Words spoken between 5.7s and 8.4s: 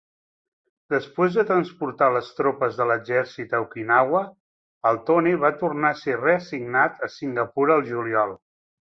a ser reassignat a Singapur al juliol.